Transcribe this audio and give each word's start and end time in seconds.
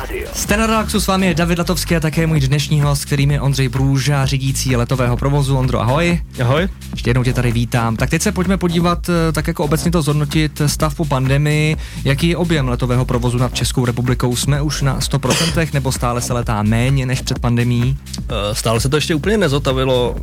Radio. 0.00 0.28
Jste 0.34 0.56
na 0.56 0.66
relaxu, 0.66 1.00
s 1.00 1.06
vámi 1.06 1.26
je 1.26 1.34
David 1.34 1.58
Latovský 1.58 1.96
a 1.96 2.00
také 2.00 2.26
můj 2.26 2.40
dnešní 2.40 2.80
host, 2.80 3.04
kterým 3.04 3.30
je 3.30 3.40
Ondřej 3.40 3.68
Brůža, 3.68 4.26
řídící 4.26 4.76
letového 4.76 5.16
provozu. 5.16 5.56
Ondro, 5.56 5.80
ahoj. 5.80 6.20
Ahoj. 6.42 6.68
Ještě 6.90 7.10
jednou 7.10 7.24
tě 7.24 7.32
tady 7.32 7.52
vítám. 7.52 7.96
Tak 7.96 8.10
teď 8.10 8.22
se 8.22 8.32
pojďme 8.32 8.56
podívat, 8.56 9.08
eh, 9.08 9.32
tak 9.32 9.46
jako 9.46 9.64
obecně 9.64 9.90
to 9.90 10.02
zhodnotit, 10.02 10.62
stav 10.66 10.94
po 10.94 11.04
pandemii. 11.04 11.76
Jaký 12.04 12.28
je 12.28 12.36
objem 12.36 12.68
letového 12.68 13.04
provozu 13.04 13.38
nad 13.38 13.54
Českou 13.54 13.84
republikou? 13.84 14.36
Jsme 14.36 14.62
už 14.62 14.82
na 14.82 15.00
100% 15.00 15.74
nebo 15.74 15.92
stále 15.92 16.20
se 16.20 16.32
letá 16.32 16.62
méně 16.62 17.06
než 17.06 17.20
před 17.20 17.38
pandemí? 17.38 17.98
Eh, 18.18 18.54
Stále 18.54 18.80
se 18.80 18.88
to 18.88 18.96
ještě 18.96 19.14
úplně 19.14 19.38
nezotavilo. 19.38 20.16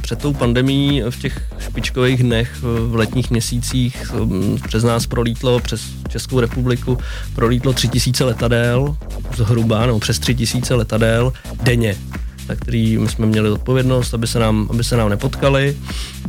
Před 0.00 0.18
tou 0.18 0.32
pandemí 0.32 1.02
v 1.10 1.18
těch 1.18 1.42
špičkových 1.58 2.22
dnech 2.22 2.50
eh, 2.56 2.80
v 2.80 2.94
letních 2.94 3.30
měsících 3.30 4.12
mm, 4.12 4.58
přes 4.68 4.84
nás 4.84 5.06
prolítlo, 5.06 5.60
přes 5.60 5.82
Českou 6.12 6.40
republiku 6.40 6.98
prolítlo 7.34 7.72
3000 7.72 8.24
letadel, 8.24 8.96
zhruba, 9.36 9.86
nebo 9.86 9.98
přes 9.98 10.18
3000 10.18 10.74
letadel 10.74 11.32
denně 11.62 11.96
na 12.48 12.54
který 12.54 12.98
my 12.98 13.08
jsme 13.08 13.26
měli 13.26 13.50
odpovědnost, 13.50 14.14
aby 14.14 14.26
se 14.26 14.38
nám, 14.38 14.68
aby 14.70 14.84
se 14.84 14.96
nám 14.96 15.08
nepotkali 15.08 15.76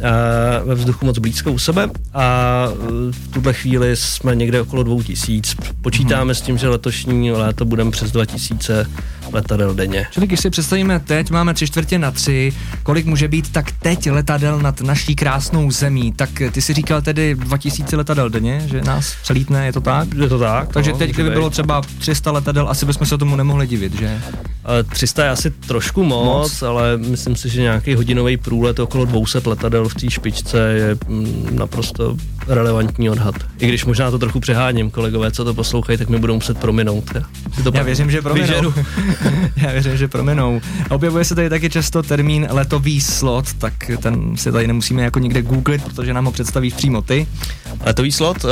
a 0.04 0.63
ve 0.63 0.76
vzduchu 0.76 1.05
moc 1.05 1.20
blízko 1.20 1.52
u 1.52 1.59
sebe 1.59 1.90
a 2.13 2.67
eh, 2.71 2.76
v 3.12 3.27
tuhle 3.34 3.54
chvíli 3.54 3.95
jsme 3.95 4.35
někde 4.35 4.62
okolo 4.62 4.84
2000. 4.84 5.55
Počítáme 5.81 6.35
s 6.35 6.41
tím, 6.41 6.57
že 6.57 6.70
letošní 6.70 7.31
léto 7.31 7.66
budeme 7.66 7.91
přes 7.91 8.12
2000 8.12 8.85
letadel 9.31 9.73
denně. 9.73 10.07
Čili 10.12 10.27
když 10.27 10.40
si 10.40 10.49
představíme 10.49 10.99
teď, 10.99 11.31
máme 11.31 11.54
tři 11.54 11.68
čtvrtě 11.68 11.99
na 11.99 12.12
tři, 12.12 12.54
kolik 12.84 13.05
může 13.05 13.27
být 13.27 13.52
tak 13.52 13.71
teď 13.71 14.12
letadel 14.12 14.59
nad 14.59 14.82
naší 14.82 15.16
krásnou 15.16 15.71
zemí, 15.71 16.12
tak 16.12 16.30
ty 16.52 16.62
si 16.62 16.73
říkal 16.73 17.02
tedy 17.02 17.35
2000 17.35 17.95
letadel 17.95 18.30
denně, 18.30 18.62
že 18.66 18.82
nás 18.82 19.16
přelítne, 19.23 19.66
je 19.66 19.73
to 19.73 19.82
tak? 19.82 20.13
Je 20.13 20.30
to 20.30 20.40
tak. 20.40 20.73
Takže 20.73 20.91
no, 20.91 20.98
teď, 20.98 21.12
kdyby 21.12 21.29
bylo 21.29 21.49
třeba 21.49 21.82
300 21.99 22.32
letadel, 22.32 22.70
asi 22.70 22.85
bychom 22.85 23.07
se 23.07 23.18
tomu 23.18 23.35
nemohli 23.35 23.68
divit, 23.68 23.99
že? 23.99 24.21
Ale 24.66 24.84
300 24.84 25.24
je 25.24 25.30
asi 25.30 25.50
trošku 25.52 26.04
moc, 26.04 26.24
Moc. 26.26 26.64
ale 26.64 26.98
myslím 26.98 27.36
si, 27.36 27.50
že 27.50 27.62
nějaký 27.62 27.96
hodinový 27.96 28.38
průlet 28.38 28.80
okolo 28.80 29.06
200 29.06 29.42
letadel 29.46 29.90
v 29.90 29.94
té 29.96 30.10
špičce 30.10 30.58
je 30.60 30.98
mm, 31.08 31.48
naprosto 31.52 32.18
relevantní 32.48 33.10
odhad. 33.10 33.36
I 33.60 33.68
když 33.68 33.86
možná 33.86 34.12
to 34.12 34.20
trochu 34.20 34.40
přeháním, 34.40 34.90
kolegové, 34.91 35.32
co 35.32 35.46
to 35.46 35.54
poslouchají, 35.54 35.98
tak 35.98 36.10
mi 36.10 36.20
budou 36.20 36.34
muset 36.34 36.58
prominout. 36.58 37.12
Já, 37.16 37.24
si 37.56 37.64
to 37.64 37.72
Já 37.74 37.84
věřím, 37.84 38.12
že 38.12 38.22
prominou. 38.22 38.74
Já 39.56 39.72
věřím, 39.72 39.98
že 39.98 40.08
prominou. 40.08 40.62
Objevuje 40.90 41.26
se 41.26 41.36
tady 41.36 41.50
taky 41.50 41.70
často 41.70 42.04
termín 42.04 42.48
letový 42.52 43.02
slot, 43.02 43.54
tak 43.54 43.74
ten 44.02 44.38
si 44.38 44.52
tady 44.52 44.68
nemusíme 44.68 45.04
jako 45.04 45.20
nikde 45.20 45.41
googlit, 45.41 45.84
protože 45.84 46.14
nám 46.14 46.26
ho 46.26 46.32
představíš 46.32 46.74
přímo 46.74 47.02
ty. 47.02 47.28
Letový 47.86 48.12
slot, 48.12 48.38
eh, 48.46 48.48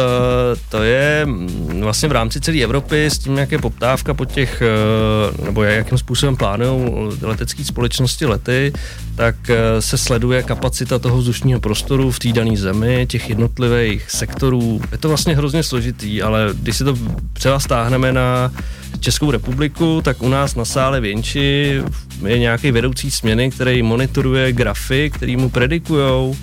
to 0.70 0.84
je 0.84 1.26
mm, 1.26 1.82
vlastně 1.82 2.09
v 2.09 2.12
rámci 2.12 2.42
celé 2.42 2.58
Evropy 2.58 3.06
s 3.06 3.17
tím, 3.17 3.38
jak 3.38 3.52
je 3.52 3.59
poptávka 3.59 4.14
po 4.14 4.26
těch, 4.26 4.62
eh, 4.62 5.45
nebo 5.45 5.64
jakým 5.64 5.98
způsobem 6.02 6.35
plánují 6.35 6.91
letecké 7.21 7.63
společnosti 7.63 8.25
lety, 8.25 8.73
tak 9.16 9.35
eh, 9.49 9.81
se 9.81 9.97
sleduje 9.97 10.43
kapacita 10.43 10.99
toho 10.99 11.17
vzdušního 11.17 11.59
prostoru 11.59 12.11
v 12.11 12.19
té 12.19 12.33
dané 12.33 12.58
zemi, 12.58 13.05
těch 13.09 13.30
jednotlivých 13.30 14.11
sektorů. 14.11 14.81
Je 14.91 14.97
to 14.97 15.08
vlastně 15.08 15.35
hrozně 15.35 15.63
složitý, 15.63 16.21
ale 16.21 16.49
když 16.53 16.77
si 16.77 16.83
to 16.83 16.97
třeba 17.33 17.59
stáhneme 17.59 18.13
na 18.13 18.52
Českou 18.99 19.31
republiku, 19.31 20.02
tak 20.03 20.21
u 20.21 20.30
nás 20.30 20.55
na 20.55 20.66
sále 20.66 21.02
Věnči 21.02 21.81
je 22.27 22.39
nějaký 22.39 22.71
vedoucí 22.71 23.11
směny, 23.11 23.52
který 23.52 23.83
monitoruje 23.83 24.53
grafy, 24.53 25.09
který 25.09 25.38
mu 25.38 25.49
predikujou, 25.49 26.36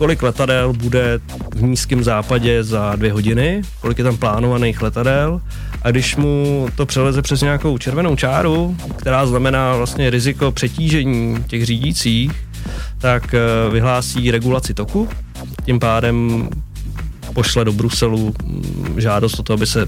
kolik 0.00 0.22
letadel 0.22 0.72
bude 0.72 1.20
v 1.54 1.62
nízkém 1.62 2.04
západě 2.04 2.64
za 2.64 2.96
dvě 2.96 3.12
hodiny, 3.12 3.62
kolik 3.80 3.98
je 3.98 4.04
tam 4.04 4.16
plánovaných 4.16 4.82
letadel. 4.82 5.40
A 5.82 5.90
když 5.90 6.16
mu 6.16 6.68
to 6.76 6.86
přeleze 6.86 7.22
přes 7.22 7.40
nějakou 7.40 7.78
červenou 7.78 8.16
čáru, 8.16 8.76
která 8.96 9.26
znamená 9.26 9.76
vlastně 9.76 10.10
riziko 10.10 10.52
přetížení 10.52 11.44
těch 11.46 11.66
řídících, 11.66 12.32
tak 12.98 13.34
eh, 13.34 13.70
vyhlásí 13.70 14.30
regulaci 14.30 14.74
toku, 14.74 15.08
tím 15.64 15.78
pádem 15.80 16.48
pošle 17.34 17.64
do 17.64 17.72
Bruselu 17.72 18.34
mm, 18.44 18.94
žádost 19.00 19.38
o 19.38 19.42
to, 19.42 19.52
aby 19.52 19.66
se 19.66 19.86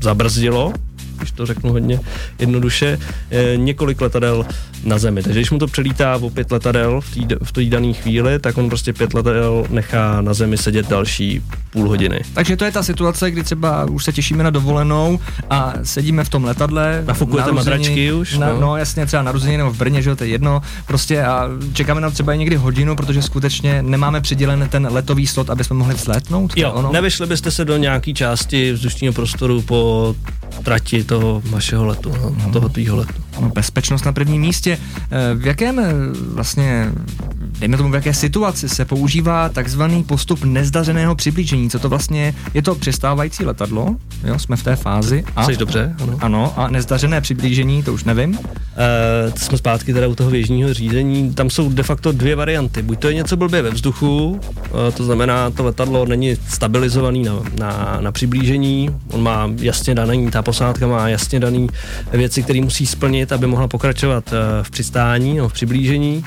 zabrzdilo, 0.00 0.72
když 1.16 1.30
to 1.30 1.46
řeknu 1.46 1.72
hodně 1.72 2.00
jednoduše, 2.38 2.98
eh, 3.30 3.56
několik 3.56 4.00
letadel 4.00 4.46
na 4.84 4.98
zemi. 4.98 5.22
Takže 5.22 5.40
když 5.40 5.50
mu 5.50 5.58
to 5.58 5.66
přelítá 5.66 6.16
o 6.16 6.30
pět 6.30 6.52
letadel 6.52 7.00
v 7.00 7.26
té 7.26 7.36
v 7.42 7.52
té 7.52 7.64
dané 7.64 7.92
chvíli, 7.92 8.38
tak 8.38 8.58
on 8.58 8.68
prostě 8.68 8.92
pět 8.92 9.14
letadel 9.14 9.66
nechá 9.70 10.20
na 10.20 10.34
zemi 10.34 10.56
sedět 10.56 10.88
další 10.88 11.42
půl 11.74 11.88
hodiny. 11.88 12.20
Takže 12.34 12.56
to 12.56 12.64
je 12.64 12.72
ta 12.72 12.82
situace, 12.82 13.30
kdy 13.30 13.42
třeba 13.42 13.84
už 13.84 14.04
se 14.04 14.12
těšíme 14.12 14.44
na 14.44 14.50
dovolenou 14.50 15.18
a 15.50 15.72
sedíme 15.82 16.24
v 16.24 16.28
tom 16.28 16.44
letadle. 16.44 17.02
Nafukujete 17.06 17.50
narozeniny- 17.50 17.54
madračky 17.54 18.12
už, 18.12 18.38
Na, 18.38 18.48
no. 18.48 18.60
no. 18.60 18.76
jasně, 18.76 19.06
třeba 19.06 19.22
narozeniny 19.22 19.58
nebo 19.58 19.70
v 19.70 19.76
Brně, 19.76 20.02
že 20.02 20.10
jo, 20.10 20.16
to 20.16 20.24
je 20.24 20.30
jedno. 20.30 20.62
Prostě 20.86 21.22
a 21.24 21.48
čekáme 21.72 22.00
na 22.00 22.10
třeba 22.10 22.32
i 22.34 22.38
někdy 22.38 22.56
hodinu, 22.56 22.96
protože 22.96 23.22
skutečně 23.22 23.82
nemáme 23.82 24.20
přidělen 24.20 24.68
ten 24.68 24.88
letový 24.90 25.26
slot, 25.26 25.50
aby 25.50 25.64
jsme 25.64 25.76
mohli 25.76 25.94
vzlétnout. 25.94 26.56
Je 26.56 26.62
Jo, 26.62 26.72
ono. 26.72 26.92
nevyšli 26.92 27.26
byste 27.26 27.50
se 27.50 27.64
do 27.64 27.76
nějaké 27.76 28.12
části 28.12 28.72
vzdušního 28.72 29.12
prostoru 29.12 29.62
po 29.62 30.14
trati 30.62 31.04
toho 31.04 31.42
vašeho 31.50 31.86
letu, 31.86 32.12
no, 32.46 32.52
toho 32.52 32.68
tvýho 32.68 32.96
letu. 32.96 33.23
No, 33.40 33.48
bezpečnost 33.48 34.04
na 34.04 34.12
prvním 34.12 34.42
místě. 34.42 34.78
Eh, 35.10 35.34
V 35.34 35.46
jakém 35.46 35.78
eh, 35.78 35.92
vlastně, 36.34 36.92
dejme 37.58 37.76
tomu, 37.76 37.90
v 37.90 37.94
jaké 37.94 38.14
situaci 38.14 38.68
se 38.68 38.84
používá 38.84 39.48
takzvaný 39.48 40.04
postup 40.04 40.44
nezdařeného 40.44 41.14
přiblížení? 41.14 41.70
Co 41.70 41.78
to 41.78 41.88
vlastně 41.88 42.24
je? 42.24 42.34
Je 42.54 42.62
to 42.62 42.74
přistávající 42.74 43.44
letadlo, 43.44 43.96
jo, 44.24 44.38
jsme 44.38 44.56
v 44.56 44.62
té 44.62 44.76
fázi. 44.76 45.24
A, 45.36 45.44
Jsi 45.44 45.56
dobře? 45.56 45.94
Ano. 46.02 46.18
Ano, 46.20 46.52
a 46.56 46.68
nezdařené 46.68 47.20
přiblížení, 47.20 47.82
to 47.82 47.94
už 47.94 48.04
nevím. 48.04 48.30
Uh, 48.30 49.34
jsme 49.36 49.58
zpátky 49.58 49.92
teda 49.94 50.06
u 50.08 50.14
toho 50.14 50.30
běžního 50.30 50.74
řízení. 50.74 51.34
Tam 51.34 51.50
jsou 51.50 51.68
de 51.72 51.82
facto 51.82 52.12
dvě 52.12 52.36
varianty. 52.36 52.82
Buď 52.82 52.98
to 52.98 53.08
je 53.08 53.14
něco 53.14 53.36
blbě 53.36 53.62
ve 53.62 53.70
vzduchu, 53.70 54.40
to 54.96 55.04
znamená, 55.04 55.50
to 55.50 55.64
letadlo 55.64 56.06
není 56.06 56.36
stabilizovaný 56.48 57.22
na, 57.22 57.32
na, 57.58 57.98
na 58.00 58.12
přiblížení, 58.12 58.90
on 59.12 59.22
má 59.22 59.50
jasně 59.60 59.94
daný, 59.94 60.30
ta 60.30 60.42
posádka 60.42 60.86
má 60.86 61.08
jasně 61.08 61.40
daný 61.40 61.68
věci, 62.12 62.42
které 62.42 62.60
musí 62.60 62.86
splnit, 62.86 63.23
aby 63.32 63.46
mohla 63.46 63.68
pokračovat 63.68 64.24
uh, 64.32 64.38
v 64.62 64.70
přistání, 64.70 65.36
no, 65.36 65.48
v 65.48 65.52
přiblížení. 65.52 66.24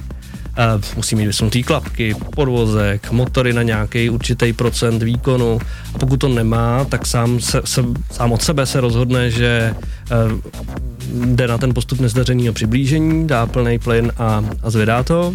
Uh, 0.76 0.82
musí 0.96 1.16
mít 1.16 1.26
vysunutý 1.26 1.64
klapky, 1.64 2.16
podvozek, 2.36 3.12
motory 3.12 3.54
na 3.54 3.64
nějaký 3.64 4.10
určitý 4.10 4.54
procent 4.54 5.04
výkonu 5.04 5.60
a 5.94 5.98
pokud 5.98 6.18
to 6.18 6.28
nemá, 6.28 6.86
tak 6.86 7.06
sám, 7.06 7.40
se, 7.40 7.62
se, 7.66 7.84
sám 8.12 8.32
od 8.32 8.42
sebe 8.42 8.66
se 8.66 8.82
rozhodne, 8.82 9.32
že 9.32 9.76
uh, 10.32 10.40
jde 11.26 11.48
na 11.48 11.58
ten 11.58 11.74
postup 11.74 12.00
nezdařeného 12.00 12.54
přiblížení, 12.54 13.28
dá 13.28 13.46
plný 13.46 13.80
plyn 13.80 14.12
a, 14.18 14.46
a 14.64 14.70
zvedá 14.70 15.04
to, 15.04 15.34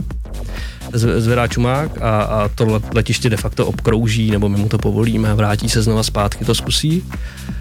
zvedá 0.92 1.47
čumák 1.47 2.03
a, 2.03 2.22
a 2.22 2.48
to 2.48 2.66
let- 2.66 2.94
letiště 2.94 3.30
de 3.30 3.36
facto 3.36 3.66
obkrouží, 3.66 4.30
nebo 4.30 4.48
my 4.48 4.58
mu 4.58 4.69
to 4.69 4.78
povolíme 4.78 5.34
vrátí 5.34 5.69
se 5.69 5.82
znova 5.82 6.03
zpátky, 6.03 6.44
to 6.44 6.54
zkusí. 6.54 7.04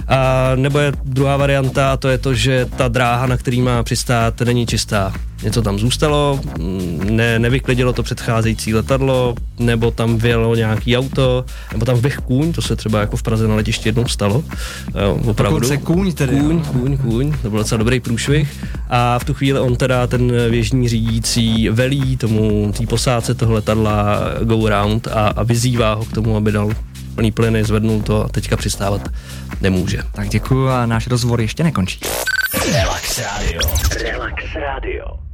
A 0.08 0.52
nebo 0.56 0.80
je 0.80 0.94
druhá 1.04 1.38
varianta, 1.38 1.92
a 1.92 1.98
to 1.98 2.10
je 2.10 2.18
to, 2.18 2.34
že 2.34 2.66
ta 2.78 2.88
dráha, 2.88 3.26
na 3.26 3.38
který 3.38 3.62
má 3.62 3.84
přistát, 3.84 4.42
není 4.42 4.66
čistá. 4.68 5.14
Něco 5.44 5.62
tam 5.62 5.80
zůstalo, 5.80 6.40
mm, 6.60 7.08
ne, 7.10 7.40
nevyklidilo 7.40 7.94
to 7.94 8.04
předcházející 8.04 8.74
letadlo, 8.74 9.36
nebo 9.60 9.92
tam 9.92 10.18
vyjelo 10.18 10.56
nějaký 10.56 10.98
auto, 10.98 11.46
nebo 11.74 11.86
tam 11.86 11.96
vběh 11.96 12.18
kůň, 12.18 12.54
to 12.54 12.62
se 12.62 12.76
třeba 12.76 13.00
jako 13.00 13.18
v 13.18 13.24
Praze 13.24 13.48
na 13.48 13.56
letišti 13.56 13.90
jednou 13.90 14.08
stalo. 14.08 14.44
Jo, 15.02 15.20
opravdu. 15.26 15.60
Dokonce 15.60 15.78
kůň 15.78 16.14
tedy. 16.14 16.40
Kůň, 16.40 16.58
jo. 16.58 16.64
kůň, 16.72 16.98
kůň, 16.98 17.34
to 17.42 17.50
byl 17.50 17.60
docela 17.60 17.78
dobrý 17.80 18.00
průšvih. 18.00 18.66
A 18.90 19.20
v 19.20 19.24
tu 19.24 19.34
chvíli 19.34 19.60
on 19.60 19.76
teda, 19.76 20.08
ten 20.08 20.32
věžní 20.50 20.90
řídící, 20.90 21.70
velí 21.70 22.18
tomu, 22.18 22.72
té 22.78 22.88
posádce 22.88 23.36
toho 23.36 23.54
letadla 23.54 24.20
go 24.44 24.70
round 24.70 25.08
a, 25.08 25.28
a 25.28 25.44
vyzývá 25.44 25.94
ho 25.94 26.06
k 26.06 26.12
tomu, 26.12 26.38
aby 26.38 26.52
dal 26.52 26.72
plný 27.16 27.32
plyny, 27.32 27.64
zvednul 27.64 28.02
to 28.02 28.26
a 28.26 28.28
teďka 28.28 28.58
přistávat 28.58 29.10
nemůže. 29.62 30.00
Tak 30.12 30.30
děkuju 30.30 30.68
a 30.68 30.86
náš 30.86 31.08
rozhovor 31.08 31.42
ještě 31.42 31.64
nekončí. 31.64 32.00
Relax 32.74 33.20
Radio. 33.20 33.62
Relax 34.04 34.44
Radio. 34.56 35.31